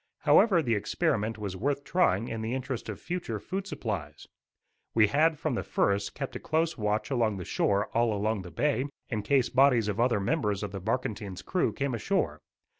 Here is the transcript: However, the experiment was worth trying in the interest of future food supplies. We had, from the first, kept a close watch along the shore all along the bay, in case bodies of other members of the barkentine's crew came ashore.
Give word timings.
However, 0.21 0.63
the 0.63 0.73
experiment 0.73 1.37
was 1.37 1.55
worth 1.55 1.83
trying 1.83 2.27
in 2.27 2.41
the 2.41 2.55
interest 2.55 2.89
of 2.89 2.99
future 2.99 3.39
food 3.39 3.67
supplies. 3.67 4.27
We 4.95 5.05
had, 5.09 5.37
from 5.37 5.53
the 5.53 5.61
first, 5.61 6.15
kept 6.15 6.35
a 6.35 6.39
close 6.39 6.75
watch 6.75 7.11
along 7.11 7.37
the 7.37 7.45
shore 7.45 7.85
all 7.93 8.11
along 8.11 8.41
the 8.41 8.49
bay, 8.49 8.85
in 9.09 9.21
case 9.21 9.49
bodies 9.49 9.87
of 9.87 9.99
other 9.99 10.19
members 10.19 10.63
of 10.63 10.71
the 10.71 10.81
barkentine's 10.81 11.43
crew 11.43 11.71
came 11.71 11.93
ashore. 11.93 12.39